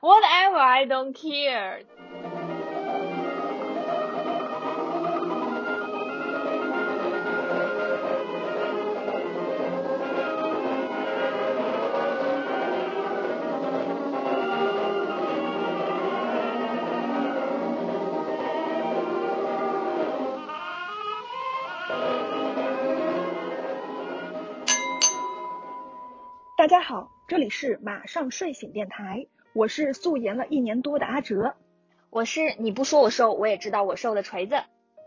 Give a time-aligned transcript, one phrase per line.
[0.00, 1.84] Whatever, I don't care.
[26.56, 31.54] 大家好，这里是马上睡醒电台，我是素颜了一年多的阿哲，
[32.08, 34.54] 我是你不说我瘦，我也知道我瘦的锤子，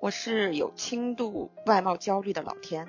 [0.02, 2.86] 我是有轻度外貌焦虑的老天。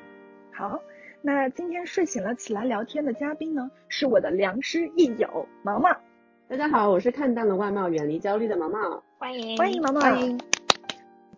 [0.53, 0.81] 好，
[1.23, 5.97] 那今天睡醒了起来聊天的嘉宾呢，是我的良师益友毛毛。
[6.49, 9.05] 大家好，我是看淡了外貌，远离焦虑的毛毛。
[9.19, 10.01] 欢迎欢迎毛毛。
[10.01, 10.41] 欢迎。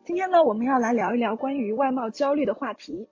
[0.02, 3.06] 今天呢，我们要来聊一聊关于外貌焦虑的话题。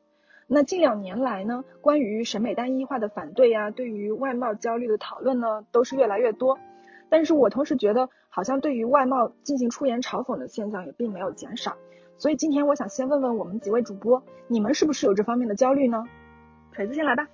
[0.47, 6.59] 那近两年来呢，关于审美单一化的反对呀，对于外貌焦虑的讨论呢，都是越来越多。
[7.08, 11.77] 但是我同时觉得，好像对于外貌进行出言嘲讽的现象也并没有减少。
[12.19, 16.05] 所以今天我想先问问我们几位主播，你们是不是有这方面的焦虑呢？
[16.72, 17.28] 锤子先来吧。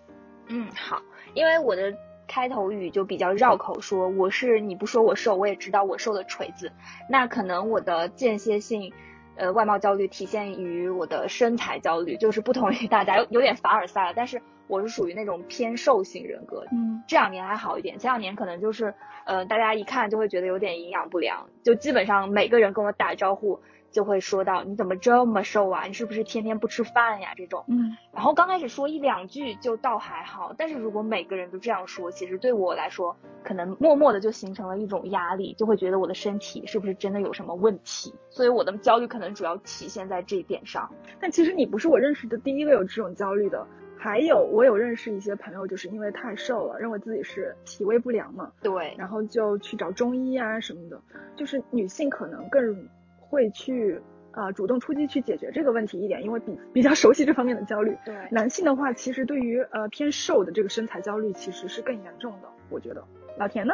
[0.48, 1.02] 嗯，好，
[1.34, 1.94] 因为我的
[2.26, 6.72] 开头语就比较绕口，说我是你不说我瘦，我也知道我瘦的锤子。
[7.08, 8.92] 那可能我的间歇性。
[9.36, 16.64] 呃，外貌焦虑体现于我的身材焦虑，就是不同于大家有有点凡尔赛了，但是我是属于那种偏瘦型人格。
[16.72, 18.94] 嗯，这两年还好一点，前两年可能就是，
[19.26, 23.60] 呃，大家一看就会觉得有点营养不良，就基本上每个人跟我打招呼。
[23.90, 25.82] 就会说到你怎么这么瘦啊？
[25.86, 27.30] 你是不是天天不吃饭呀？
[27.36, 38.14] 这种，嗯，然后刚开始说一两句就倒还好，但是如果每个人都这样说，其实对我来说，可能默默的就形成了一种压力，就会觉得我的身体是不是真的有什么问题？
[38.28, 40.88] 所以我的焦虑可能主要体现在这一点上。
[41.18, 43.66] 但其实你不是我认识的第一个有这种焦虑的，
[44.00, 51.00] 还有我有认识一些朋友，就是因为太瘦了，认为自己是体位不良嘛，对，然后就去找中医啊什么的，
[51.36, 52.88] 就是女性可能更。
[53.32, 57.96] 会去啊主动出击去解决这个问题一点，因为比 比较熟悉这方面的焦虑。
[58.04, 63.04] 对，男性的话，其实对于呃偏瘦的这个身材焦虑其实是更严重的，我觉得。
[63.38, 63.72] 老田呢？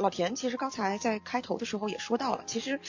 [0.00, 2.80] 老田其实刚才在开头的时候也说到了，其实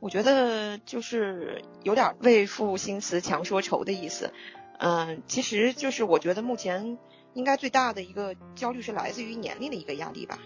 [0.00, 4.30] 我觉得就是有点为赋新词强说愁的意思。
[4.78, 6.98] 嗯，其实就是我觉得目前
[7.34, 10.38] 应该最大的一个焦虑是来自于年龄的一个压力吧。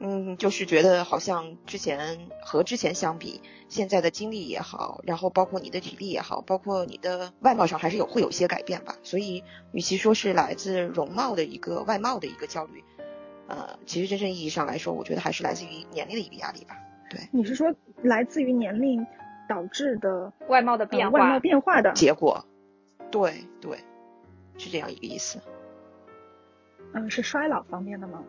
[0.00, 8.96] 嗯，就是觉得好像之前和之前相比，现在的精力也好，然后包括你的体力也好，包括你的外貌上还是有会有一些改变吧。
[9.04, 12.82] 所以，与其说是来自容貌的一个外貌的一个焦虑，
[13.46, 16.74] 呃，其实真正意义上来说，我觉得还是来自于年龄的一个压力吧。
[17.08, 19.06] 对，你是说来自于年龄
[19.48, 22.44] 导致的外貌的变化，外貌变化的结果？
[23.12, 23.78] 对对，
[24.58, 25.38] 是这样一个意思。
[26.94, 28.24] 嗯，是衰老方面的吗？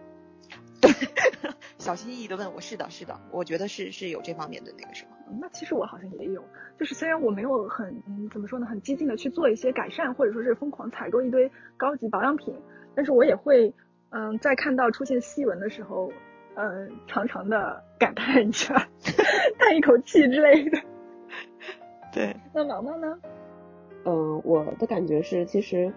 [0.82, 0.90] 对
[1.78, 5.10] 小心翼翼的问我，是的，是的，我觉得是是有这方面的那个什么。
[5.40, 6.44] 那其实我好像也有，
[6.78, 12.54] 就是虽然我没有很嗯怎么说呢，很激进的去做一些改善，或者说是疯狂采购一堆高级保养品，
[12.94, 13.74] 但是我也会
[14.10, 16.12] 嗯在看到出现细纹的时候，
[16.56, 18.74] 嗯长长的感叹一下，
[19.58, 20.78] 叹一口气之类的。
[22.12, 22.36] 对。
[22.54, 23.18] 那毛毛呢？
[24.04, 25.92] 嗯，我的感觉是，其实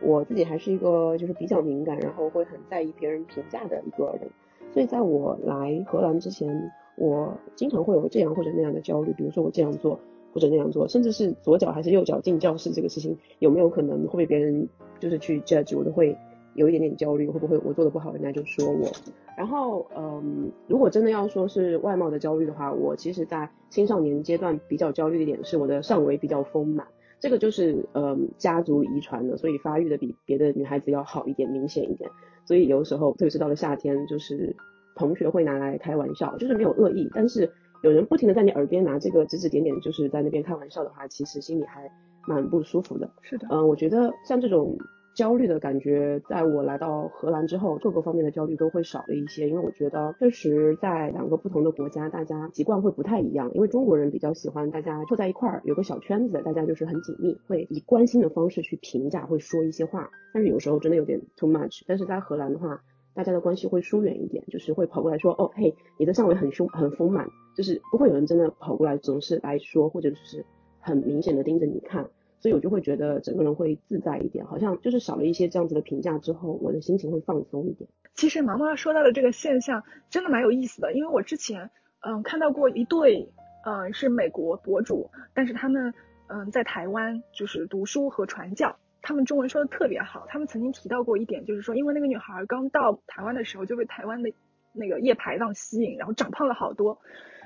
[0.00, 4.28] 我自己还是一个就是比较敏感，然后会很在意别人评价的一个人。
[4.70, 9.98] 所以在我来荷兰之前，我经常会有这样或者那样的焦虑，比如说我这样做
[10.32, 14.68] 或者那样做，甚至是左脚还是右脚进教室这个事情有没有可能会被别人
[14.98, 16.16] 就是去 judge，我都会
[16.54, 18.88] 有一点点焦虑，会不会我做的不好，人家就说我。
[19.36, 26.86] 然后，嗯，如果真的要说是外貌的焦虑的话，我其实在青少年阶段比较焦虑的点是我的上围比较丰满，
[27.22, 32.10] 这个就是嗯家族遗传的，所以发育的比别的女孩子要好一点，明显一点。
[32.44, 34.56] 所以有的时候，特别是到了夏天，就是
[34.96, 37.50] 同学会拿来开玩笑，就是没有恶意，但是
[37.84, 41.88] 有人不停的在你耳边拿这个指指点点，就是在那边开玩笑的话，其实心里还
[42.26, 43.08] 蛮不舒服的。
[43.22, 44.76] 是的，嗯，我觉得像这种。
[45.14, 53.50] 焦虑的感觉，在我来到荷兰之后，各个方面的焦虑都会少了一些，因为我觉得确实在两个不同的国家，大家习惯会不太一样。
[53.54, 60.08] 因为中国人比较喜欢大家凑在一块儿，有个小圈子，大家就是很紧密，会以关心的方式去评价，会说一些话。
[60.32, 61.82] 但是有时候真的有点 too much。
[61.86, 62.82] 但是在荷兰的话，
[63.14, 70.46] 大家的关系会疏远一点，就是会跑过来说，哦，嘿，你的上围很凶很丰满，就是不会有人真的跑过来总是来说，或者就是
[70.80, 72.08] 很明显的盯着你看。
[72.42, 77.88] 所以我就会觉得整个人会自在一点，好像就是少了一些这样子的评价之后，我的心情会放松一点。
[78.14, 83.32] 其实毛毛说到的这个现象真的蛮有意思的，因为我之前嗯看到过一对
[83.64, 85.94] 嗯是美国博主，但是他们
[86.26, 90.26] 嗯在台湾就是读书和传教，他们中文说的特别好。
[90.28, 94.32] 他们曾经提到过一点，就是说因为那个女孩刚到台湾的时候就被台湾的
[94.72, 96.98] 那个夜排档吸引，然后长胖了好多。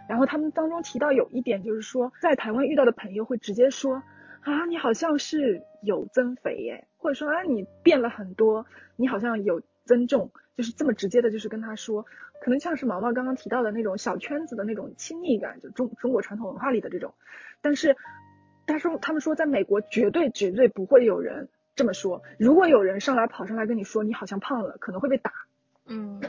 [0.09, 4.03] 然后他们当中提到有一点就是说，在台湾遇到的朋友会直接说
[4.47, 8.65] 啊，你好像是有增肥耶，或者说啊你变了很多，
[8.95, 12.07] 你好像有增重，就是这么直接的，就是跟他说，
[12.41, 17.13] 可能像是毛毛刚刚提到的那种小圈子的那种亲密感，就中中国传统文化里的这种。
[17.61, 17.97] 但是
[18.69, 25.33] 他说他们说在美国绝对绝对不会有人这么说，如果有人上来跑上来跟你说你好像胖了，可能会被打。
[25.87, 26.21] 嗯，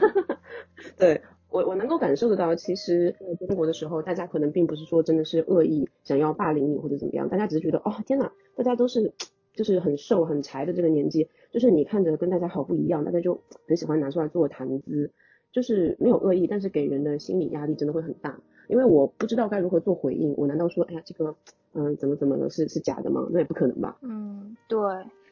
[0.98, 9.12] 对我我能够感受得到，其实在中国的时候，大家可能并不是说真的是恶意想要霸凌你或者怎么样，大家只是觉得哦天呐，大家都是
[9.54, 15.10] 就是很瘦很柴的这个年纪，就是你看着跟大家好不一样，大家就很喜欢拿出来做谈资，
[15.50, 21.34] 就是没有恶意，但是给人的心理压力真的会很大，因为我不知道该如何做回应，我难道说哎呀这个
[21.72, 23.26] 嗯怎么怎么的是是假的吗？
[23.30, 23.96] 那也不可能吧。
[24.02, 24.78] 嗯，对，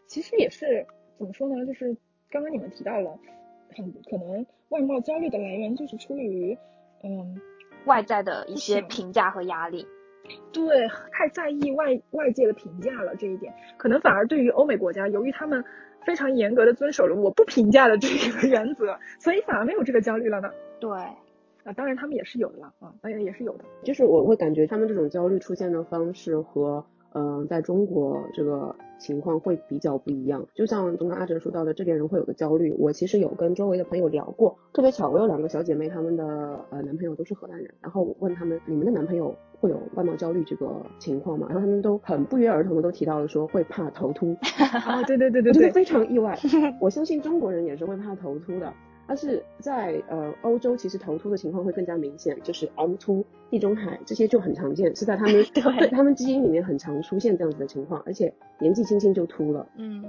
[0.07, 0.87] 其实也是
[1.19, 1.95] 怎么说呢，就是
[2.31, 3.19] 刚刚你们提到了。
[3.75, 6.57] 很可能外貌焦虑的来源就是出于，
[7.03, 7.41] 嗯，
[7.87, 9.87] 外在的一些评价和压力。
[10.53, 15.65] 对，太在意外外界的评价了这一点，可能反而对于欧美国家，由于他们
[16.05, 20.51] 非常严格的遵守了我不评价的这个原则，所以反而没有这个焦虑了呢。
[20.81, 23.65] 对，啊，当然他们也是有的了啊，当然也是有的。
[23.85, 26.85] 就是我会感觉他们这种焦虑出现的方式和。
[27.17, 32.75] 嗯，在中国这个情况会比较不一样，就像刚刚阿哲说到的，这边人会有个焦虑。
[32.79, 36.25] 我其实有跟周围的朋友聊过，特别巧，我有两个小姐妹，她们的
[36.69, 41.47] 呃男朋友都是荷兰人，然后我问他们，你们的男朋友会有外貌焦虑这个情况吗？
[41.49, 44.37] 然后他们都很不约而同的都提到了说会怕头秃。
[44.85, 46.39] 啊，对对对对对，非常意外。
[46.83, 48.71] 我相信中国人也是会怕头秃的。
[49.07, 59.67] 但是在呃欧洲，其实头秃的情况会更加明显，就是 M 秃、地中海这些就很常见，是在他们 对他们基因里面很常出现这样子的情况，而且年纪轻轻就秃了。
[59.77, 60.05] 嗯。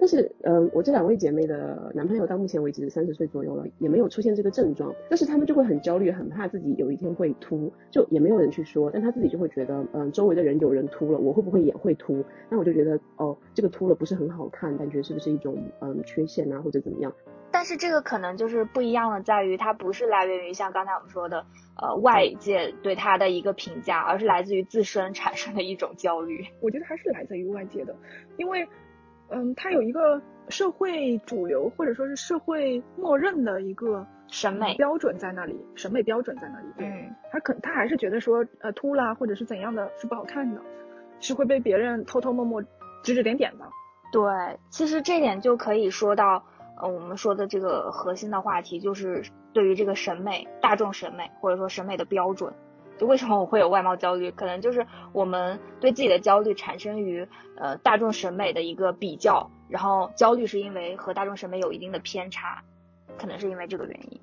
[0.00, 12.24] 但是，嗯，我这两位姐妹的男朋友到目前为止三十岁左右了，也没有出现这个症状，但是他们就会很焦虑，很怕自己有一天会秃，就也没有人去说，但他自己就会觉得，嗯，周围的人有人秃了，我会不会也会秃？
[12.48, 17.12] 那我就觉得，哦，这个秃了不是很好看，感觉是不是一种嗯缺陷啊，或者怎么样？
[17.50, 21.44] 但是这个可能就是不一样的，在于它不是来源于像刚才我们说的，
[21.76, 26.46] 呃，外界对他的一个评价，而是来自于自身产生的一种焦虑。
[26.60, 27.94] 我觉得还是来自于外界的，
[28.36, 28.68] 因为。
[29.30, 30.18] 嗯，他有一个
[30.48, 36.66] 社会主流或者说是社会默认的一个审美标准在那里，审美标准在那里。
[36.78, 40.62] 嗯，他可他还是觉得说，呃，秃啦或者是怎样的是不好看的，
[41.20, 42.62] 是会被别人偷偷摸摸
[43.02, 43.66] 指指点点的。
[44.10, 44.22] 对，
[44.70, 46.42] 其实这点就可以说到，
[46.80, 52.52] 呃，我们说的这个核心的话题就是对于这个审美、大众审美或者说审美的标准。
[52.98, 54.32] 就为什么我会有外貌焦虑？
[54.32, 62.64] 可能就是我们对自己的焦虑产生于呃大众审美的一个比较，然后焦虑是因为和大众审美有一定的偏差，
[63.16, 64.20] 可能是因为这个原因。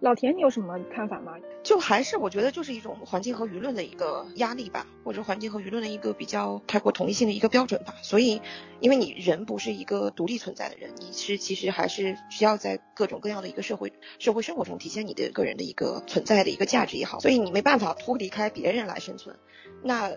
[0.00, 1.32] 老田，你有什么看法吗？
[1.62, 7.94] 就还是我觉得就是一种环境和舆论的一个压力吧，或者环境和舆论的一个比较太过统一性的一个标准吧。
[8.02, 8.42] 所以，
[8.80, 17.18] 因为你人不是一个独立存在的人，你是其实还是需要在各种各样的一个社会社会生活中体现你的个人的一个存在的一个价值也好。
[17.18, 19.38] 所以你没办法脱离开别人来生存。
[19.82, 20.12] 那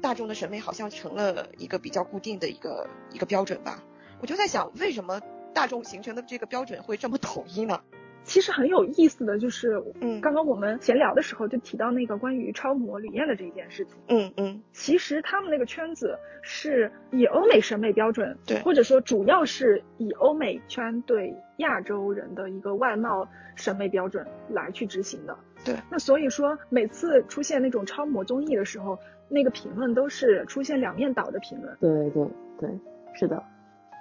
[0.00, 3.82] 大众的审美好像成了一个比较固定的一个一个标准吧。
[4.20, 5.20] 我就在想，为什么
[5.52, 7.80] 大众形成的这个标准会这么统一呢？
[8.24, 25.76] 其实很有意思的就是，嗯，刚刚我们闲聊的时候就提到那个关于超模李艳的这一件事情，嗯嗯，其实他们那个圈子是以欧美审美标准，对，或者说主要是以欧美圈对亚洲人的一个外貌审美标准来去执行的，对。
[25.90, 32.26] 那所以说每次出现那种超模综艺的时候，那个评论都是出现两面倒的评论，对对
[32.58, 32.70] 对，
[33.14, 33.42] 是的，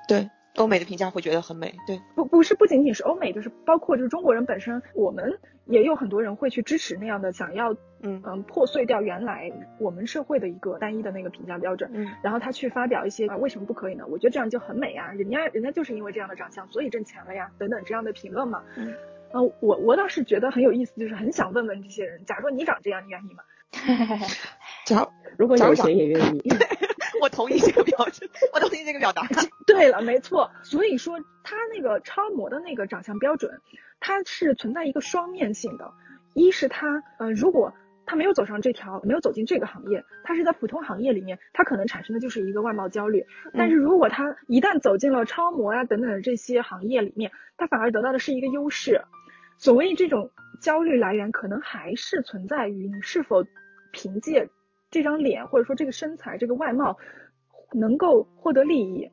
[0.08, 0.30] 对。
[0.57, 14.05] 欧美的评价会觉得很美，对，不不是不仅仅是欧美，就是包括就是中国人本身，我们也有很多人会去支持那样的，想要嗯嗯破碎掉原来我们社会的一个单一的那个评价标准，嗯，然后他去发表一些啊为什么不可以呢？
[14.07, 18.93] 我觉得这样就很美啊，人家人家就是因为这样的长相所以挣钱了呀，等等这样的评论嘛，嗯，
[19.31, 23.43] 呃我我倒是觉得很有意思，就是很想问问这些人，假如说你长这样，你愿意吗？
[24.86, 26.41] 假如果有钱也愿意。
[27.24, 29.25] 我同意这个表情，我同意这个表达。
[29.65, 30.51] 对了，没错。
[30.62, 33.62] 所以说，他那个超模的那个长相标准，
[34.01, 35.89] 它是存在一个双面性的。
[36.34, 37.74] 一是他，呃，如果
[38.06, 43.25] 他没有走上这条，没有走进这个行业，他是在普通行业里面，他可能产生的就是一个外貌焦虑。
[43.53, 49.01] 但是如果他一旦走进了超模啊等等的这些行业里面，他反而得到的是一个优势。
[49.58, 53.46] 所谓这种焦虑来源，可能还是存在于你是否
[53.94, 54.50] 凭借。
[54.94, 56.98] 这张脸或者说这个身材这个外貌
[57.74, 59.10] 能够获得利益，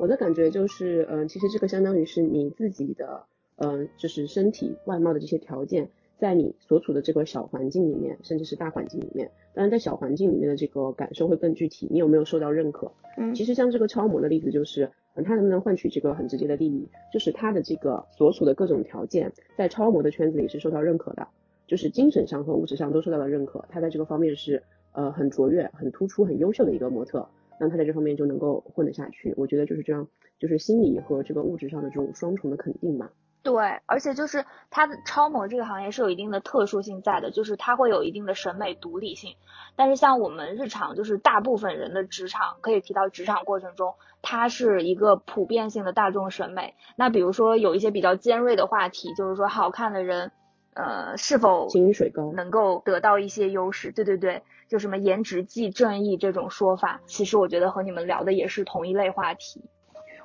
[0.00, 11.86] 我的感觉就是，嗯，其实这个相当于是你自己的嗯，就是身体外貌的这些条件，在你所处的这个小环境里面，甚至是大环境里面，当然在小环境里面的这个感受会更具体。
[11.88, 12.90] 你有没有受到认可？
[13.16, 16.88] 嗯，其实像这个超模的例子就是，嗯，他能不能换取这个很直接的利益？
[17.12, 21.28] 就是他的这个所处的各种条件，在超模的圈子里是受到认可的，
[21.68, 23.64] 就是精神上和物质上都受到了认可。
[23.68, 24.62] 他在这个方面是
[24.96, 27.28] 呃很卓越、很突出、很优秀的一个模特，
[27.60, 29.32] 那他在这方面就能够混得下去。
[29.36, 30.08] 我觉得就是这样，
[30.40, 33.10] 就是心理和这个物质上的这种双重的肯定嘛。
[33.42, 33.54] 对，
[33.86, 39.36] 而且就是它的超模这个行业是有一定的特殊性在的，就是它会有一定的审美独立性。
[39.76, 46.74] 但是像我们日常，就是大部分人的职场，可以提到职场过程中，它是一个普遍性的大众审美。
[46.96, 50.32] 那比如说有一些比较尖锐的话题，就是说好看的人，
[50.76, 53.92] 呃，是否金水高能够得到一些优势？
[53.92, 59.64] 对对对，就什么颜值即正义这种说法，其实我觉得和你们聊的也是同一类话题。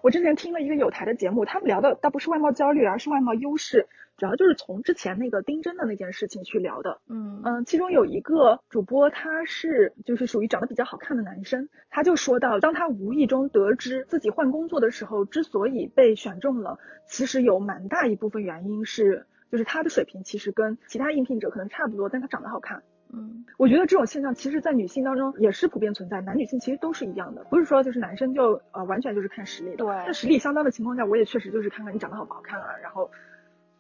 [0.02, 7.00] 我之前听了一个有台的节目，他们聊的倒不是外貌焦虑，而是外貌优势，主要就是从之前那个丁真的那件事情去聊的。
[7.08, 22.82] 嗯嗯，其中有一个主播，他是就是属于长得比较好看的男生，他就说到，当他无意中得知自己换工作的时候，之所以被选中了，其实有蛮大一部分原因是，就是他的水平其实跟其他应聘者可能差不多，但他长得好看。
[23.14, 29.76] 嗯，我觉得这种现象其实，在女性当中也是普遍存在，男女性其实都是一样的，不是说就是男生就呃完全就是看实力的。
[29.76, 33.12] 对，那实力相当的情况下，我也确实就是看看你长得好不好看啊，然后，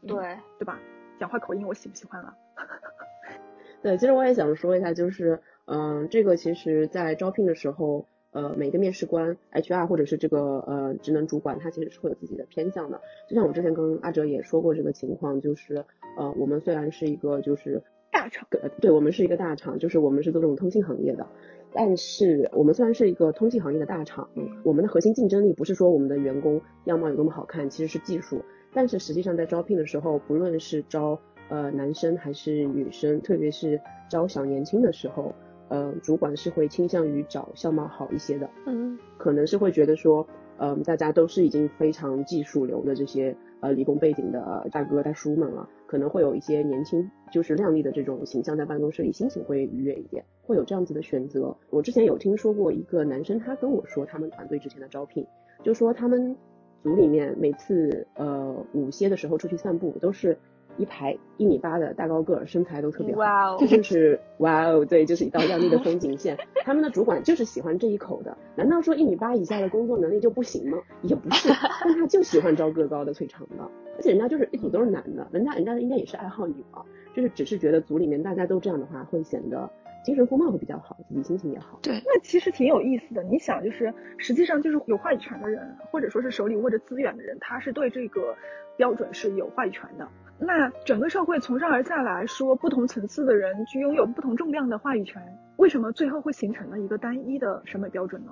[0.05, 0.17] 对
[0.59, 0.77] 对吧？
[1.17, 2.35] 讲话口音我喜不喜欢啊？
[3.81, 13.00] 对，其实我也想说一下，就是嗯，这个其实在招聘的时候，呃，每个面试官 HR 或者是这个呃职能主管，他其实是会有自己的偏向的。
[13.29, 15.85] 就像我之前跟阿哲也说过这个情况，就是
[16.17, 17.81] 呃，我们虽然是一个就是。
[18.13, 18.45] 大厂，
[18.81, 21.25] 对，我们是一个大厂，就是我们是做这种通信行业的，
[21.71, 24.29] 但是我们虽然是一个通信行业的大厂，
[24.63, 28.43] 我们的核心竞争力不是说我们的员工样貌有多么好看，其实是技术。
[28.73, 31.17] 但是实际上在招聘的时候，不论是招
[31.50, 35.33] 呃男生还是女生，特别是招小年轻的时候，
[35.71, 43.35] 呃，主管是会倾向于找相貌好一些的，嗯，可能是会觉得说，嗯，大家都是已经非常技术流的这些。
[43.61, 51.55] 呃，理工背景的大哥大叔们了，可能会有一些年轻就是靓丽的这种形象，在办公室里心情会愉悦一点，会有这样子的选择。
[51.69, 55.27] 我之前有听说过一个男生，他跟我说他们团队之前的招聘，
[55.63, 56.35] 就说他们
[56.81, 60.35] 组里面每次呃午歇的时候出去散步都是。
[60.77, 66.37] 一排一米八的大高个儿，身材都特别好，这就是哇哦，对，就是一道亮丽的风景线。
[66.63, 70.77] 他们的主管就是喜欢这一口的，难道说一米八以下的工作能力就不行吗？
[71.01, 71.49] 也不是，
[71.83, 73.63] 但他就喜欢招个高的、腿长的，
[73.97, 76.83] 而且人家就是一组都是男的，人家人家应该也是爱好女啊，
[77.15, 79.69] 就是只是觉得组里面大家都这样的话，会显得
[80.03, 81.79] 精神风貌会比较好，自己心情也好。
[81.81, 83.21] 对，那其实挺有意思的。
[83.23, 88.35] 你想，就是实际上就是有话语权的人，或者说是手里握着资源的人，他是对这个
[88.77, 90.07] 标准是有话语权的。
[90.43, 95.21] 那整个社会从上而下来说，不同层次的人去拥有不同重量的话语权，
[95.57, 98.31] 为什么最后会形成了一个单一的审美标准呢？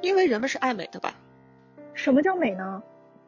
[0.00, 1.12] 因为人们是爱美的吧？
[1.92, 2.80] 什么叫美呢？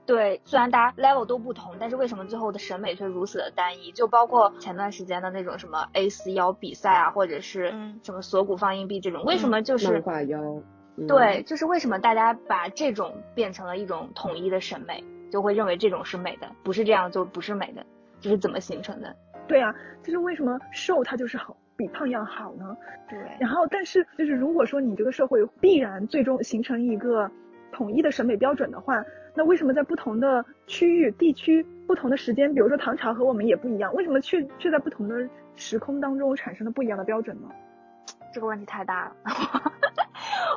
[0.07, 3.91] 对，虽然大家 level 都不同，但是为什么最后的审美却如此的单一？
[3.91, 10.63] 就包括前段时间的那种什么 A 四腰比赛啊，或者是什么锁骨放硬币这种，为什么就是漫画腰？
[11.09, 17.85] 对，就是为什么大家把这种变成了一种统一的审美，就会认为这种是美的，不是这样就不是美的。
[18.21, 19.15] 这是怎么形成的？
[19.47, 22.77] 对啊，就是为什么瘦它就是好，比胖要好呢？
[23.09, 23.19] 对。
[23.39, 27.31] 然后，但是就是如果说你这个社会必然最终形成一个
[27.73, 29.05] 统一的审美标准的话，
[29.35, 37.49] 那为什么在不同的区域、地区、不同的时间，比如说唐朝和我们也不一样，为什么却却在不同的时空当中产生了不一样的标准呢？
[38.33, 39.17] 这个问题太大了。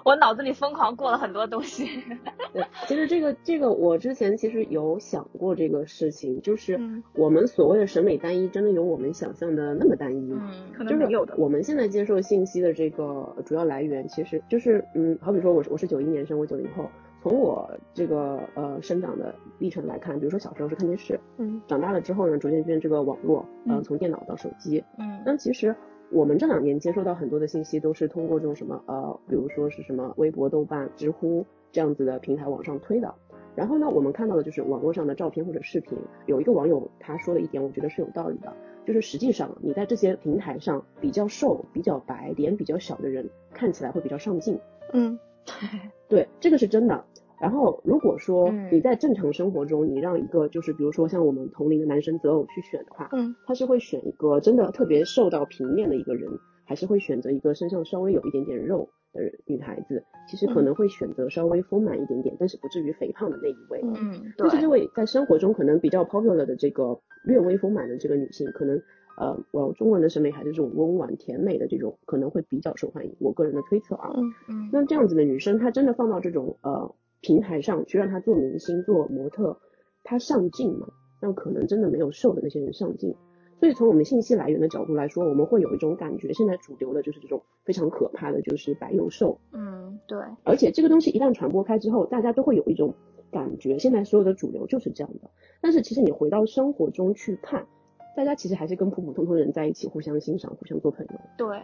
[0.06, 2.04] 我脑子里疯狂过了很多东西。
[2.54, 6.80] 对，其实这个这个我之前其实有想过这个事情，就是
[7.14, 10.50] 我们所谓的审美单一，真的有我们想象的那么单一吗？
[10.52, 11.36] 嗯，可能没有的。
[11.38, 16.90] 我们现在接受信息的这个主要来源，其实就是嗯，好比说我是我是九一年生，我九零后，
[17.22, 25.76] 从我这个呃生长的历程来看，比如说小时候是看电视，嗯，长大了之后呢，逐渐变这个网络，嗯，从电脑到手机，嗯，那其实。
[26.12, 33.14] 我们这两年接收到很多的信息，都是通过这种什么呃，比如说是什么微博、豆瓣、知乎这样子的平台往上推的。
[33.56, 35.98] 然后呢，我们看到的就是网络上的照片或者视频。
[36.26, 38.54] 有一个网友他说了一点，我觉得是有道理的，
[38.86, 44.60] 就是实际上你在这些平台上比较瘦、比较白、脸比较小的人，看起来会比较上镜。
[44.94, 45.20] 嗯，
[46.08, 47.06] 对，这个是真的。
[47.42, 56.30] 然后，如果说你在正常生活中，你让一个就是比如说像我们同龄的男生择偶去选的话，嗯，他是会选一个真的特别瘦到平面的一个人，
[56.66, 63.82] 还是会选择一个身上稍微有一点点肉的女孩子，其实可能会选择稍微丰满一点点，但是不至于肥胖的那一位。
[63.84, 68.82] 嗯，但是这位在生活中可能比较 popular 的这个略微丰满的这个女性，可能
[69.18, 73.16] 呃，我中国人的审美还是这种温婉甜美的这种，可能会比较受欢迎。
[73.20, 74.34] 我个人的推测啊，嗯。
[74.50, 79.60] 嗯，那这样子的女生，她真的放到这种呃平台上去让他做明星、做模特，
[80.04, 80.88] 他上镜嘛？
[81.22, 83.16] 那可能真的没有瘦的那些人上镜。
[83.60, 89.38] 所以从我们信息来源的角度来说，我们会有一种感觉，现在主流的就是这种非常可怕的，就是白又瘦。
[89.52, 90.18] 嗯，对。
[90.46, 92.96] 而且这个东西一旦传播开之后，大家都会有一种
[93.32, 95.30] 感觉，现在所有的主流就是这样的。
[95.60, 97.68] 但是其实你回到生活中去看，
[98.16, 101.20] 大家其实还是跟普普通通的人在一起，互相欣赏，互相做朋友。
[101.38, 101.62] 对。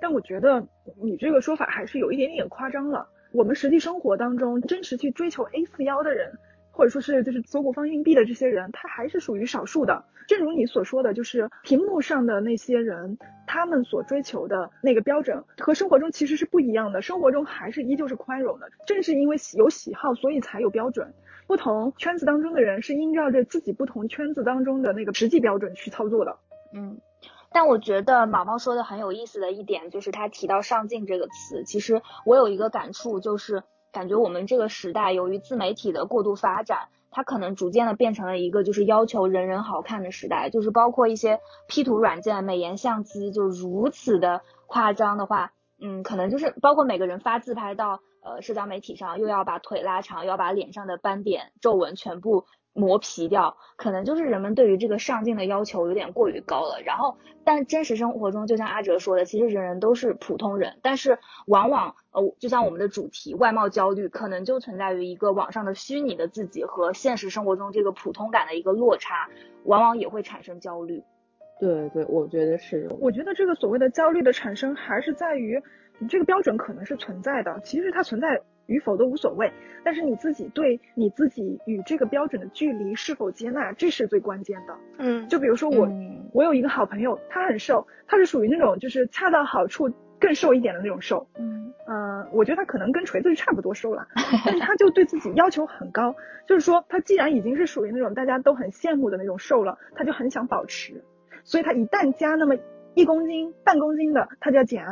[0.00, 0.68] 但我觉得
[1.02, 3.08] 你这个说法还是有一点点夸张了。
[3.36, 6.32] 我们实际生活当中真实去追求 A 四腰的人。
[6.76, 10.04] 或者说是就是锁骨放硬币的这些人，他还是属于少数的。
[10.28, 13.16] 正如你所说的，就是屏幕上的那些人，
[13.46, 17.00] 他们所追求的那个标准和生活中其实是不一样的。
[17.00, 18.68] 生活中还是依旧是宽容的。
[18.86, 21.14] 正是因为有喜好，所以才有标准。
[21.46, 26.36] 不同圈子当中的人是依照着自己不同圈子当中的那个实际标准去操作的。
[26.74, 26.98] 嗯，
[27.56, 33.62] 但我觉得毛毛说的很有意思的一点就是他提到“上镜”这个词，其实我有一个感触就是。
[33.92, 40.50] 感觉我们这个时代，由于自媒体的过度发展，它可能逐渐的变成了一个就是要求人人好看的时代。
[40.50, 52.44] 就是包括一些 P 图软件、美颜相机，就如此的夸张的话，嗯，可能就是包括每个人发自拍到呃社交媒体上，又要把腿拉长，又要把脸上的斑点、皱纹全部。
[52.76, 56.80] 磨皮掉，可能就是人们对于这个上镜的要求有点过于高了。
[56.84, 69.28] 然后，但真实生活中，就像阿哲说的，其实人人都是普通人，但是往往呃，就像我们的主题外貌焦虑，可能就存在于一个网上的虚拟的自己和现实生活中这个普通感的一个落差，
[69.64, 71.02] 往往也会产生焦虑。
[71.58, 72.86] 对对，我觉得是。
[73.00, 78.40] 我觉得这个所谓的焦虑的产生，还是在于你这个标准可能是存在的，其实它存在。
[78.68, 79.52] 与否都无所谓，
[79.84, 84.76] 但是你自己对你自己与这个标准的距离是否接纳，这是最关键的。
[84.98, 85.88] 嗯，就比如说我，
[86.32, 89.88] 我有一个好朋友，他很瘦，他是属于那种就是恰到好处
[90.18, 91.28] 更瘦一点的那种瘦。
[91.38, 94.08] 嗯呃，我觉得他可能跟锤子是差不多瘦了，
[94.44, 96.16] 但是他就对自己要求很高，
[96.48, 101.04] 就是说他既然已经是属于那种大家都很羡慕的那种瘦了，他就很想保持，
[101.44, 102.56] 所以他一旦加那么
[102.94, 104.84] 一公斤、半公斤的，他就要减。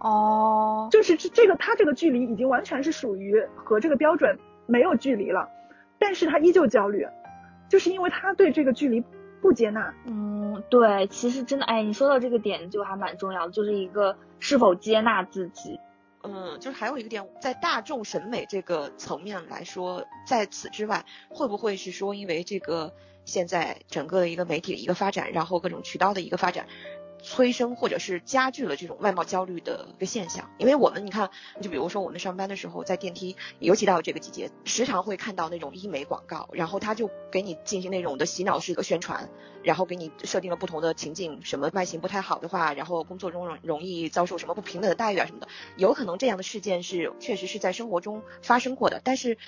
[0.00, 5.48] 哦，就是这这个他这个距离已经完全是属于和这个标准没有距离了，
[5.98, 7.06] 但是他依旧焦虑，
[7.68, 9.02] 就是因为他对这个距离
[9.40, 9.94] 不接纳。
[10.06, 15.80] 嗯，对，其实真的，哎，你说到这个点就还蛮重要的，就是一个是否接纳自己。
[16.22, 22.92] 嗯，就是还有一个点，在大众审美这个层面来说，在此之外，会不会是说因为这个
[23.24, 26.66] 现在整个的一个媒体的一个发展，然后各种渠道的一个发展？
[27.20, 39.28] 催生或者是加剧了这种外貌焦虑的一个现象，因为我们你看，就比如说我们上班的时候，在电梯，尤其到这个季节，时常会看到那种医美广告，然后他就给你进行那种的洗脑式的宣传，
[39.62, 49.38] 然后给你设定了不同的情境，什么外形不太好的话，然后工作中容容易遭受什么不平等的待遇啊什么的，有可能这样的事件是确实是在生活中发生过的，但是。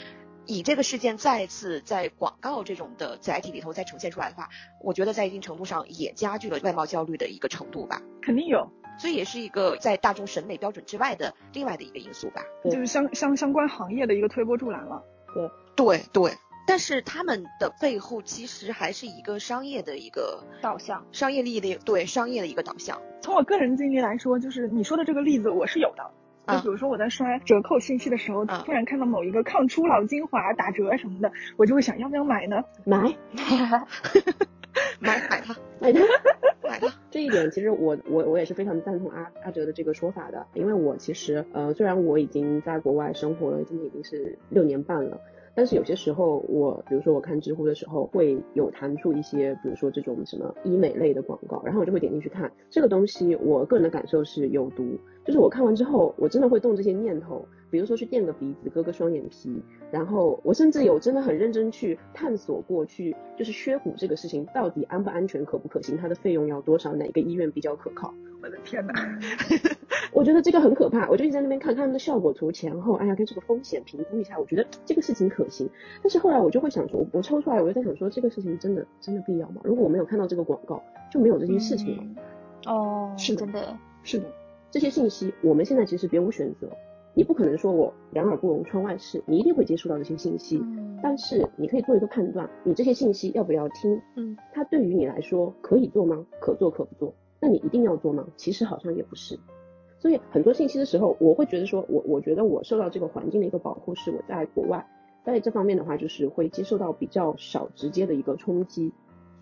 [0.51, 4.49] 以这个事件再次在广告这种的载体里头再呈现出来的话，
[4.83, 8.03] 我觉得在一定程度上也加剧了外貌焦虑的一个程度吧。
[8.21, 12.43] 肯定有，所以也是一个在大众审美标准之外的另外的一个因素吧。
[12.65, 15.05] 就是相相相关行业的一个推波助澜了。
[15.77, 16.33] 对对对，
[16.67, 23.01] 但是他们的背后其实还是一个商业的一个导向，商业利益的对商业的一个导向。
[23.23, 26.11] 从我个人经历来说，就是你说的这个例子我是有的。
[26.49, 32.65] 就比如说我在刷折扣信息的时候，突然看到某一个抗初老精华打折什么的，我就会想要不要买呢？
[32.85, 32.99] 买，
[34.99, 36.05] 买买它，买它，
[36.63, 36.89] 买它。
[37.11, 45.21] 这一点其实我我我也是非常赞同阿阿哲的这个说法的，因为我其实呃虽然我已经在国外生活了，今年已经是六年半了。
[45.55, 53.35] 但是有些时候，我比如说我看知乎的时候，会有弹出一些，比如说这种什么医美类的广告，然后我就会点进去看这个东西。
[53.37, 68.13] 我个人的感受是有毒，就是我看完之后，我真的会动这些念头，比如说去垫个鼻子、割个双眼皮，然后我甚至有真的很认真去探索过去，就是削骨这个事情到底安不安全、可不可行，它的费用要多少，哪个医院比较可靠。
[68.43, 68.95] 我的天哪！
[70.13, 75.69] 我觉得这个很可怕，我就一直在那边看他们的效果图前后，哎呀，跟这个风险评估一下，我觉得这个事情可行。
[76.03, 79.61] 但是后来我就会想说，我抽出来，我就在想说，这个事情真的真的必要吗？
[79.63, 82.73] 如果我没有看到这个广告，就没有这件事情了。
[82.73, 84.25] 哦，是真的，是的，
[84.71, 86.71] 这些信息我们现在其实别无选择，
[87.15, 90.59] 你不可能说我两耳不闻窗外事，你一定会接触到这些信息。
[90.59, 94.01] 嗯，但是你可以做一个判断，你这些信息要不要听？
[94.17, 96.25] 嗯，它对于你来说可以做吗？
[96.41, 97.15] 可做可不做。
[97.41, 98.27] 那你一定要做吗？
[98.37, 99.39] 其实好像也不是。
[99.99, 104.87] 所以很多信息的时候，我会觉得说，我我觉得我受到这个环境的一个保护，是我在国外，
[105.25, 108.93] 在这方面的话，就是会接受到比较少直接的一个冲击，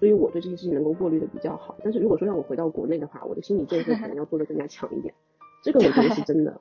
[0.01, 1.77] 所以我对这些事情能够过滤的比较好。
[1.85, 5.15] 但是如果说让我回到国内的话，我的心理建设可能要做的更加强一点，
[5.63, 6.61] 这个我觉得是真的。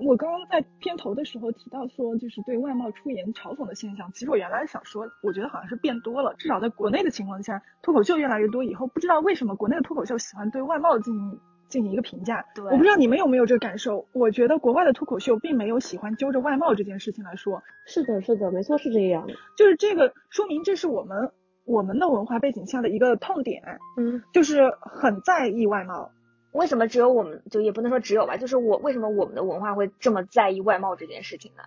[0.00, 11.40] 我刚刚在片头的时候提到说，就是对外貌出言嘲讽的现象，其实我原来想说，我觉得好像是变多了，至少在国内的情况下，脱口秀越来越多以后，不知道为什么国内的脱口秀喜欢对外貌进行。
[11.68, 14.06] 进行一个评价，对，我不知道你们有没有这个感受。
[14.12, 17.62] 我觉得国外的脱口秀并没有喜欢揪着外貌这件事情来说。
[17.86, 19.26] 是的，是的，没错，是这样。
[19.56, 21.30] 就是这个说明这是我们
[21.64, 23.62] 我们的文化背景下的一个痛点，
[23.96, 26.10] 嗯，就是很在意外贸。
[26.52, 28.36] 为什么只有我们就也不能说只有吧？
[28.36, 31.62] 就是我为什么我们的文化会这么在意外貌这件事情呢？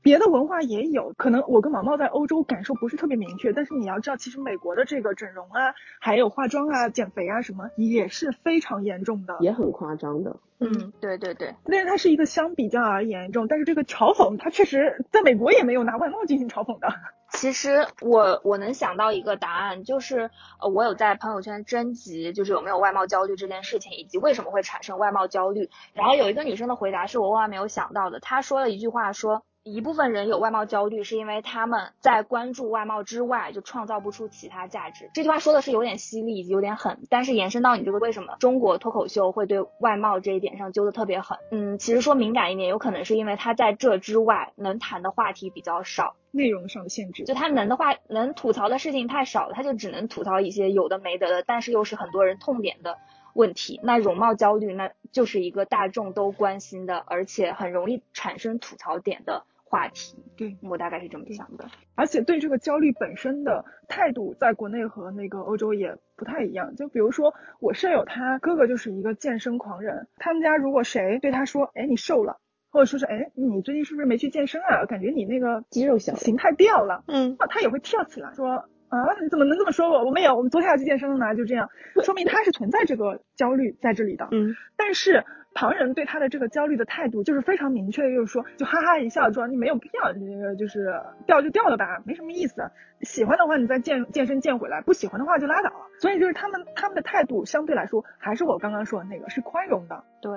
[0.00, 10.40] 别的文化也有可能，我跟毛毛在欧洲感受不是特别明确，但是你要知道，其实美国的这个整容啊，还有化妆啊、减肥啊什么，也是非常严重的，也很夸张的。
[10.58, 16.88] 嗯，对对对，但是它是一个相比较而言重，但是这个嘲讽，它确实在美国也没有拿外貌进行嘲讽的。
[17.32, 25.70] 其实我我能想到一个答案，就是呃，我有在朋友圈征集，就是有没有外貌焦虑这件事情，以及为什么会产生外貌焦虑。
[25.92, 29.44] 然后有一个女生的回答是我万万没有想到的，她说了一句话说。
[29.64, 35.08] 一部分人有外貌焦虑，是因为他们在关注外貌之外，就创造不出其他价值。
[35.14, 41.38] 这句话说的是有点犀利以及有点狠，但是延伸到你这个为什么中国脱口秀会对外貌这一点上揪的特别狠？
[41.52, 52.98] 嗯，其实说敏感一点，有可能是因为他在这之外能谈的话题比较少，内容上的限制，就他能的话能吐槽的事情太少了，他就只能吐槽一些有的没得的，但是又是很多人痛点的。
[53.34, 60.22] 问题，那容貌焦虑，那就是一个大众都关心的，而且很容易产生吐槽点的话题。
[60.36, 61.64] 对我大概是这么想的。
[61.94, 66.76] 而且对这个焦虑本身的态度，在国内和那个欧洲也不太一样。
[66.76, 72.36] 就比如说我舍友他哥哥就是一个健身狂人，他们家如果谁对他说，哎，你瘦了，
[72.70, 74.84] 或者说是，哎，你最近是不是没去健身啊？
[74.84, 78.68] 感觉你那个肌肉小，形态掉了，嗯，他也会跳起来说。
[78.92, 80.04] 啊，你怎么能这么说我？
[80.04, 81.70] 我没有，我们昨天要去健身了呢，就这样，
[82.04, 84.28] 说明他是存在这个焦虑在这里的。
[84.32, 90.94] 嗯，但是旁人对他的这个焦虑的态度就是非常明确的，就是说，就哈哈一笑说你没有必要，那个就是
[91.26, 92.70] 掉就掉了吧，没什么意思。
[93.02, 95.72] 喜欢的话你再健健身健回来，不喜欢的话就拉倒。
[95.98, 100.04] 所以就是他们他们的态度相对来说还是我刚刚说的那个是宽容的。
[100.20, 100.32] 对，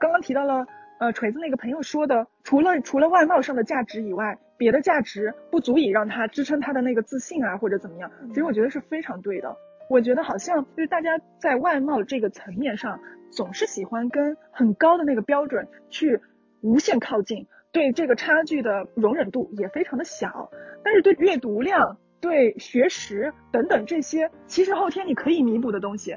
[0.00, 0.66] 刚刚提到了
[0.98, 4.38] 呃锤子那个朋友说的，除了除了外貌上的价值以外。
[4.60, 8.10] 别的价值不足以让他支撑他的那个自信啊，或者怎么样？
[8.28, 9.56] 其实我觉得是非常对的。
[9.88, 13.00] 我觉得好像就是大家在外貌这个层面上，
[13.30, 16.20] 总是喜欢跟很高的那个标准去
[16.60, 20.50] 无限靠近，对这个差距的容忍度也非常的小。
[20.82, 26.16] 但是对阅读量、对学识等等这些，其实后天你可以弥补的东西，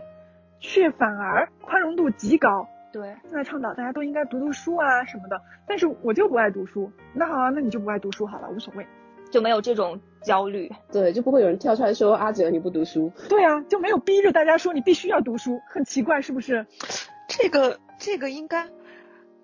[0.59, 2.67] 却反而宽容度极高。
[2.91, 6.91] 对，现在倡导大家都应该读读书啊什么的，但是我就不爱读书。
[7.13, 8.85] 那好啊，那你就不爱读书好了，无所谓，
[9.31, 10.71] 就没有这种焦虑。
[10.91, 13.11] 对，就不会有人跳出来说阿哲你不读书。
[13.29, 16.65] 对啊，就没有逼着大家说你必须要读书，很奇怪是不是？
[17.27, 18.69] 这个这个应该。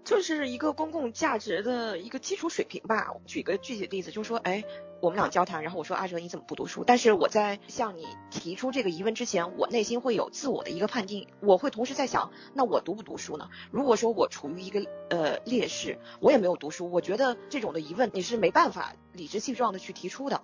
[0.06, 3.14] 就是一个公共价值的一个基础水平吧。
[3.28, 4.64] 举个具体的例子，就是说，哎，
[5.02, 6.84] 我们俩交谈，然后我说阿哲你怎么不读书？
[6.84, 13.50] 但是我在向你提出这个疑问之前，我内心会有自我的一个判定，我会同时在想，那我读不读书呢？
[13.70, 20.42] 如果说我处于一个呃劣势，我也没有读书，我觉得这种的疑问你是没办法理直气壮的去提出的。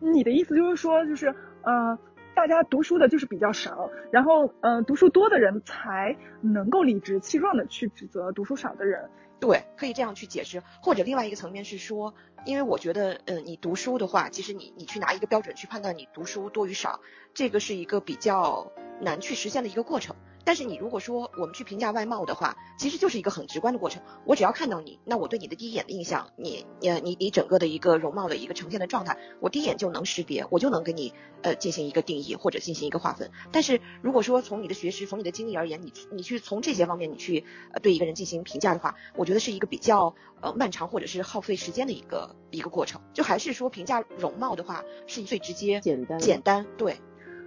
[0.00, 1.98] 你的意思就是说，就是呃。
[2.34, 9.10] 大家读书的就是比较少，然后呃，读书多的人才能够理直气壮的去指责读书少的人。
[9.40, 10.62] 对，可以这样去解释。
[10.80, 17.00] 或者另外一个层面是说，因为我觉得，嗯，你读书的话，其实你你去拿一个标准去判断你读书多与少，
[17.34, 20.14] 这个是一个比较难去实现的一个过程。
[20.48, 24.02] 但是你如果说我们去评价外貌的话，其实就是一个很直观的过程。
[24.24, 33.30] 我只要看到你，那我对你的第一眼的印象，你呃你你整个的一个容貌的一个呈现的状态，我第一眼就能识别，我就能给你呃进行一个定义或者进行一个划分。
[33.52, 43.02] 但是如果说从你的学识、从你的经历而言，你你去从这些方面你去呃对一个人进行评价的话，我觉得是一个比较呃漫长或者是耗费时间的一个一个过程。
[43.12, 46.96] 就还是说评价容貌的话，是最直接、简单、简单，对，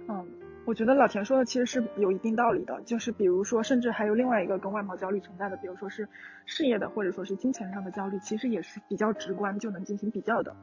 [0.08, 0.41] 嗯。
[0.64, 6.08] 我觉得老田说的其实是有一定道理的，就是比如说，甚至还有另外一个跟外貌焦虑存在的，比如说是
[6.46, 10.54] 事业的或者说是金钱上的焦虑，其实也是比较直观就能进行比较的。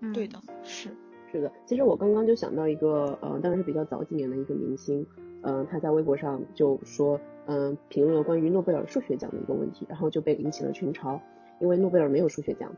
[0.00, 0.88] 嗯，对的，是
[1.30, 1.52] 是的。
[1.66, 5.06] 其实我刚刚就想到一个，呃，当然是比较早几年的一个明星，
[5.42, 11.20] 嗯，他在微博上就说，嗯，评论了关于诺贝尔数学奖的一个问题，然后就被引起了群嘲，
[11.60, 12.72] 因为诺贝尔没有数学奖。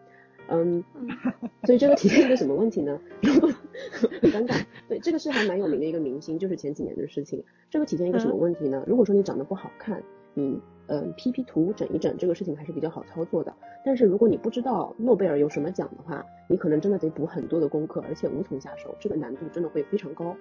[0.49, 0.83] 嗯，
[1.65, 2.99] 所以这个体现一个什么问题呢？
[4.21, 4.65] 很尴尬。
[4.89, 7.45] 对，这个是还蛮有名的一个明星，就是前几年的事情。
[7.71, 8.83] 这个体现一个什么问题呢？
[8.87, 10.03] 如果说你长得不好看，
[10.35, 13.55] 你嗯 P P 图整一整，这个事情还是比较好操作的。
[13.85, 20.35] 但是如果你不知道诺贝尔有什么奖的话，你可能真的得补很多的功课，而且无从下手，这个难度真的会非常高。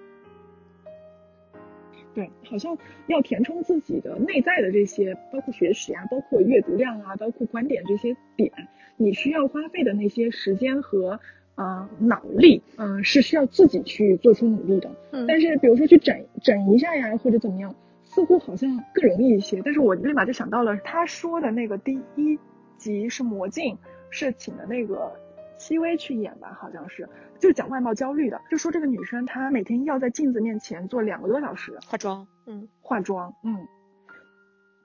[2.18, 2.76] 对，好像
[3.06, 8.50] 要填充自己的内在的这些，包括学识呀，包括阅读量啊，包括观点这些点，
[8.96, 11.20] 你需要花费的那些时间和
[11.54, 14.90] 啊脑力，嗯，是需要自己去做出努力的。
[15.12, 15.26] 嗯。
[15.28, 17.72] 但是比如说去整整一下呀，或者怎么样，
[18.04, 19.62] 似乎好像更容易一些。
[19.64, 22.36] 但是我立马就想到了他说的那个第一
[22.78, 23.78] 集是魔镜，
[24.10, 25.12] 是请的那个
[25.58, 27.08] 戚薇去演吧，好像是。
[27.38, 31.78] 就讲外貌焦虑的，就说这个女生她每天要在镜子面前做两个多小时。
[31.86, 33.66] 化妆，嗯，化妆，嗯，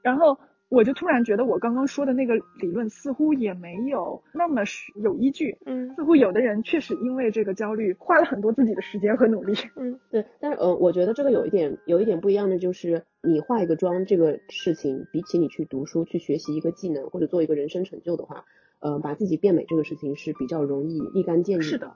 [0.01, 0.37] 然后
[0.73, 4.63] 我就突然觉得我刚刚说的那个理论似乎也没有那么
[5.03, 18.45] 有依据，嗯，似乎有的人确实因为这个焦虑花了很多自己的时间和努力，嗯，对，但是呃，我觉得这个有一点有一点不一样的就是你化一个妆这个事情，比起你去读书去学习一个技能或者做一个人生成就的话，
[18.79, 21.93] 呃，把自己变美这个事情是比较容易立竿见影，是的。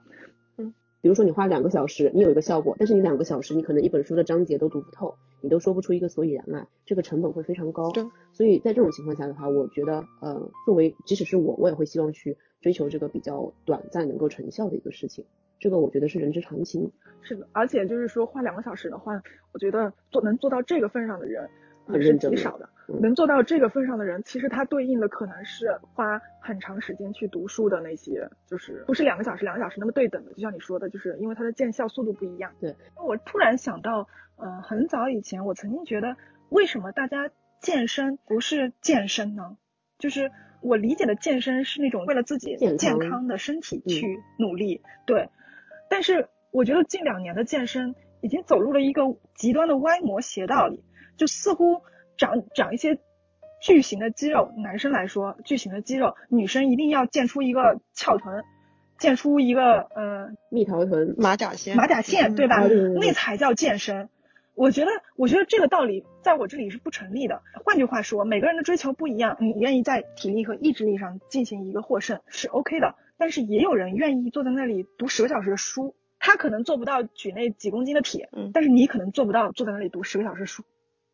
[1.00, 7.90] 比如说你花两个小时，你有一个效果，但是你两个小时你可能一本书的章节都读不透，你都说不出一个所以然来，这个成本会非常高。
[7.90, 15.24] 对，所以在这种情况下的话，我觉得呃，作为即使是我，我也会希望去追求这个比较短暂能够成效的一个事情，
[15.58, 16.90] 这个我觉得是人之常情。
[17.22, 21.48] 是的，而且就是说花两个小时的话，我觉得做能做到这个份上的人。
[21.90, 22.68] 很是极少的，
[23.00, 30.32] 能做到这个份上的人，其实他对应的可能是花很长时间去读书的那些，就是不是两个小时两个小时那么对等的。
[30.32, 32.52] 就像你说的，就是因为它的见效速度不一样。
[32.60, 36.16] 对，我突然想到，呃，很早以前我曾经觉得，
[36.48, 39.58] 为什么大家健身不是健身呢？
[39.98, 40.30] 就是
[40.62, 44.80] 我理解的健身是那种为了自己健康的身体去努力。
[45.06, 45.28] 对，
[45.90, 49.02] 但是我觉得近两年的健身已经走入了一个
[49.34, 50.82] 极端的歪魔邪道里。
[51.16, 51.82] 就似乎
[52.18, 52.98] 长长一些
[53.62, 58.44] 巨型的肌肉，男生来说巨型的肌肉，女生一定要建出一个翘臀，
[58.98, 62.66] 建出一个呃蜜桃臀、马甲线、马甲线，对吧？
[63.00, 64.08] 那才叫健身。
[64.54, 67.42] 我觉得，我觉得这个道理在我这里是不成立的。
[67.64, 80.64] 换句话说，每个人的追求不一样，你愿意在体力和意志力上进行一个获胜是 OK 的，但是也有人愿意坐在那里读十个小时的书，他可能做不到举那几公斤的铁，但是你可能做不到坐在那里读十个小时书。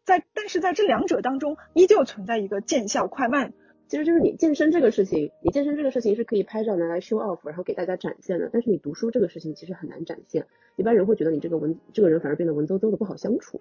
[0.05, 3.53] 在，但是在这两者当中，依旧存在一个见效快慢。
[3.87, 8.49] 其实就是你健身这个事情，你健身这个事情是可以拍照拿来 show off，然后给大家展现的。
[8.53, 13.61] 但是你读书这个事情其实很难展现，一般人会觉得你这个文这个人反而变得文绉绉的不好相处。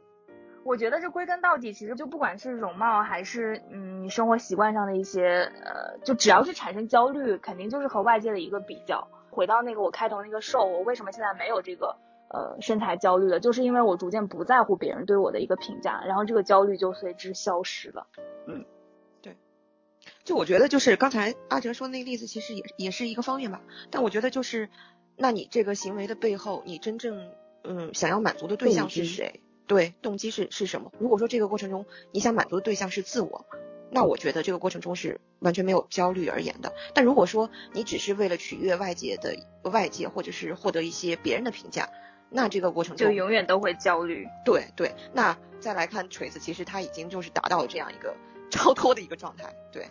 [0.63, 9.08] 我觉得这归根到底，其实就不管是容貌还是嗯生活习惯上的一些呃，就只要是产生焦虑，肯定就是和外界的一个比较。
[9.29, 11.97] 回到那个我开头那个瘦，我为什么现在没有这个？
[12.34, 18.08] 呃，身材焦虑的，就是因为我逐渐不在乎别人对我的一个评价，然后这个焦虑就随之消失了。
[18.48, 18.65] 嗯，
[19.22, 19.38] 对，
[20.24, 23.62] 就我觉得就是刚才阿哲说那个例子，其实也也是一个方面吧。
[23.91, 24.69] 但我觉得就是，
[25.15, 27.30] 那你这个行为的背后，你真正
[27.63, 29.39] 嗯想要满足的对象是谁？
[29.67, 30.91] 对，动机是是什么？
[30.98, 33.46] 如果说这个过程中你想满足的对象是自我，
[33.91, 36.74] 那我觉得这个过程中是完全没有焦虑而言的。
[36.96, 39.38] 但如果说你只是为了取悦外界的
[39.69, 41.89] 外界，或者是获得一些别人的评价。
[42.34, 44.28] 那这个过程就永远都会焦虑。
[44.43, 48.13] 对对，那再来看锤子，其实他已经就是达到了这样一个
[48.52, 49.54] 超脱的一个状态。
[49.72, 49.88] 对，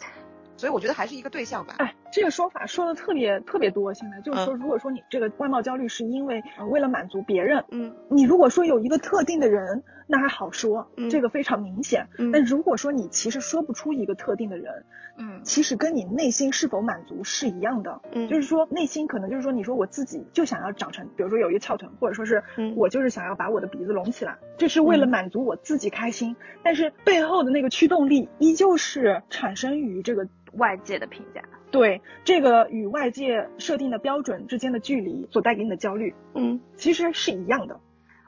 [0.57, 1.77] 所以我觉得还是一个对象吧。
[1.79, 3.95] 哎，这个说法说的特别特别多。
[3.95, 9.83] 现在就是说，如果说你这个外貌焦虑是因为为了满足别人，嗯，你如果说有一个特定的人。
[10.07, 12.09] 那还好说，这个非常明显。
[12.33, 14.85] 但如果说你其实说不出一个特定的人，
[15.19, 18.01] 嗯，其实跟你内心是否满足是一样的。
[18.13, 22.43] 嗯，就是说内心可能就是说，你说我自己就想要长成，比如说有一个翘臀，或者说是
[22.77, 26.35] 我就是想要把我的鼻子隆起来，这是为了满足我自己开心。
[26.63, 31.43] 但是背后的那个驱动力依旧是产生于这个外界的评价。
[31.71, 37.81] 对，这个与外界设定的标准之间的距离所带给你的焦虑，嗯，其实是一样的。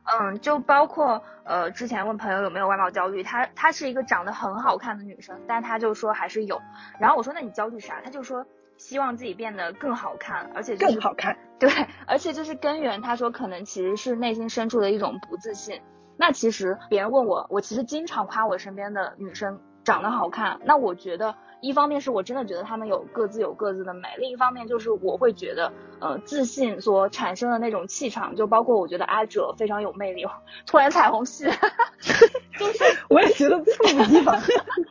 [0.05, 6.61] 嗯，就包括呃，之前问朋友有没有外貌焦虑，她她是一个长得很好看的女生，但她就说还是有。
[7.01, 8.01] 然后我说那你焦虑啥？
[8.05, 8.45] 她就说
[8.77, 11.37] 希望自己变得更好看，而且更好看。
[11.59, 11.71] 对，
[12.07, 15.81] 而且就是根源，她说可能其实是内心深处的一种不自信。
[16.17, 20.61] 那其实别人问我，我其实经常夸我身边的女生长得好看。
[20.65, 21.35] 那我觉得。
[21.65, 30.27] 一方面是我真的觉得他们有各自有各自的美，另一方面就是我会觉得，呃，自信所产生的那种气场，就包括我觉得阿哲非常有魅力。
[30.67, 31.45] 突然彩虹系，
[32.59, 34.39] 就是我也觉得猝不及防，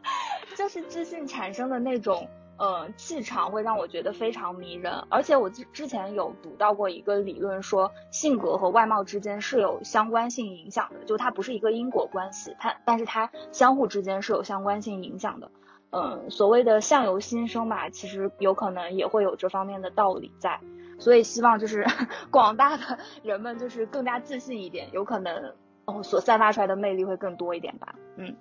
[0.58, 15.52] 就是自信产生的那种呃，气场会让我觉得非常迷人，而且我之之前有读到过一个理论，说性格和外貌之间是有相关性影响的，就它不是一个因果关系，它但是它相互之间是有相关性影响的。
[15.94, 20.60] 嗯，所谓的相由心生吧，其实有可能也会有这方面的道理在，
[20.98, 21.86] 所以希望就是
[22.32, 25.54] 广大的人们就是更加自信一点，有可能
[25.86, 27.94] 哦所散发出来的魅力会更多一点吧。
[28.18, 28.36] 嗯，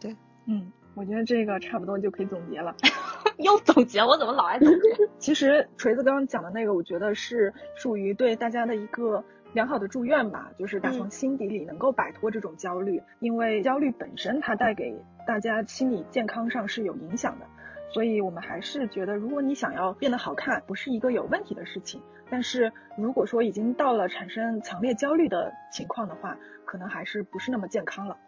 [0.00, 0.72] 对，嗯。
[0.94, 2.74] 我觉得这个差不多就可以总结了。
[3.38, 4.02] 又总结？
[4.02, 4.88] 我怎么老爱总结？
[5.16, 14.94] 其实锤子刚刚讲的那个，我觉得是属于对大家的一个良好的祝愿吧，就是打从心底里能够摆脱这种焦虑，因为焦虑本身它带给
[15.26, 17.46] 大家心理健康上是有影响的。
[17.90, 22.02] 所以我们还是觉得，如果你想要变得好看，不是一个有问题的事情。
[22.30, 28.18] 但是如果说已经到了产生强烈焦虑的情况的话，可能还是不是那么健康了。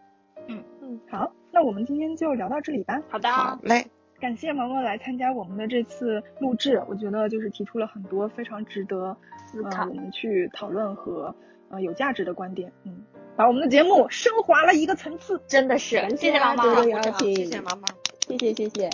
[0.48, 1.34] 嗯嗯，好。
[1.52, 3.02] 那我们今天就聊到这里吧。
[3.10, 3.86] 好的，好嘞。
[4.20, 9.16] 感谢毛毛来参加我们的这次录制，我觉得就是提出了很多非常值得
[9.54, 11.34] 呃我们去讨论和
[11.70, 12.70] 呃有价值的观点。
[12.84, 13.02] 嗯，
[13.36, 16.08] 把我们的节目升华了一个层次，真的是。
[16.16, 16.82] 谢谢毛毛，
[17.18, 17.82] 谢谢毛毛，
[18.28, 18.88] 谢谢谢谢。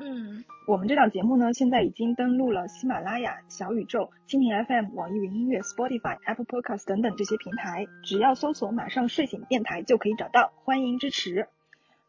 [0.00, 0.44] 嗯。
[0.64, 11.48] 我们这档节目呢，现在已经登录了喜马拉雅、小宇宙、蜻蜓 FM、网易云音乐、Spotify、Apple Podcast 等等这些平台，只要搜索“马上睡醒电台”就可以找到，欢迎支持。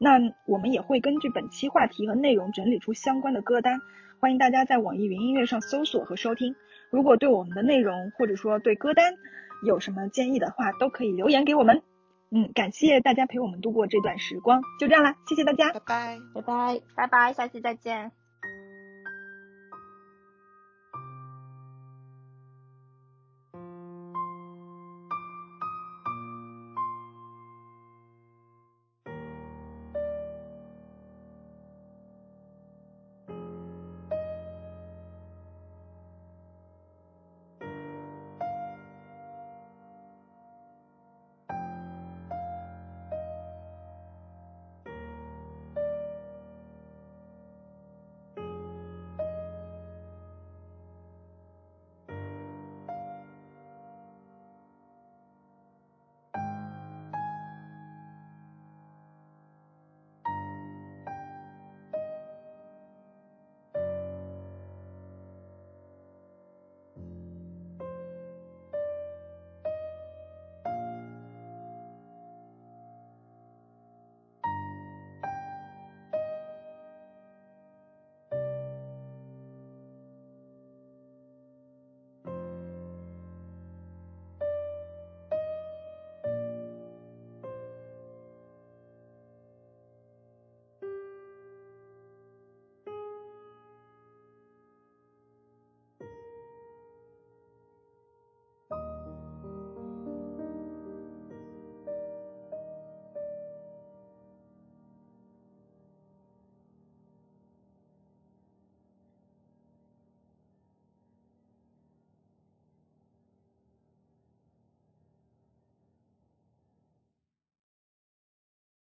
[0.04, 3.80] 那我们也会根据本期话题和内容整理出相关的歌单，
[4.20, 6.56] 欢迎大家在网易云音乐上搜索和收听。
[6.92, 9.14] 如果对我们的内容或者说对歌单
[9.66, 11.82] 有什么建议的话，都可以留言给我们。
[12.32, 18.23] 嗯，感谢大家陪我们度过这段时光，就这样啦，谢谢大家，拜拜，拜拜，拜拜，下期再见。